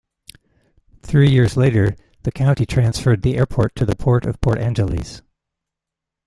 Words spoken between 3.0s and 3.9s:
the airport to